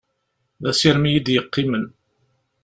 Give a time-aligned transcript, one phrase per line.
[0.61, 1.85] D asirem i yi-d yeqqimen.